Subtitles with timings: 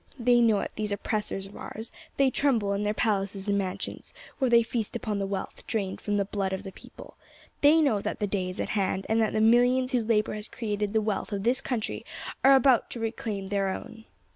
[0.17, 4.49] They know it, these oppressors of ours; they tremble in their palaces and mansions, where
[4.49, 7.17] they feast upon the wealth drained from the blood of the people.
[7.61, 10.47] They know that the day is at hand, and that the millions whose labour has
[10.47, 12.03] created the wealth of this country
[12.43, 14.05] are about to reclaim their own."